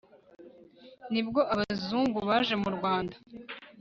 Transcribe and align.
ni 1.11 1.21
bwo 1.27 1.41
abazungu 1.53 2.17
baje 2.29 2.55
mu 2.61 2.69
rwanda 2.75 3.15